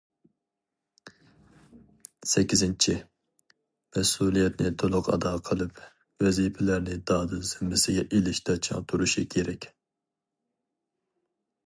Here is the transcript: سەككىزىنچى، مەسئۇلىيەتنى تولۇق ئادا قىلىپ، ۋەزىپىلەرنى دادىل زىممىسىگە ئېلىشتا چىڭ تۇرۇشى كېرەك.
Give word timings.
سەككىزىنچى، 2.31 2.95
مەسئۇلىيەتنى 3.49 4.71
تولۇق 4.83 5.11
ئادا 5.17 5.35
قىلىپ، 5.49 5.83
ۋەزىپىلەرنى 6.27 6.97
دادىل 7.11 7.45
زىممىسىگە 7.53 8.07
ئېلىشتا 8.09 8.59
چىڭ 8.69 8.87
تۇرۇشى 8.93 9.27
كېرەك. 9.35 9.69